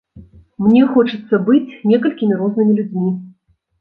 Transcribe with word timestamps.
Мне 0.67 0.79
хочацца 0.95 1.39
быць 1.49 1.75
некалькімі 1.93 2.41
рознымі 2.43 2.79
людзьмі. 2.79 3.11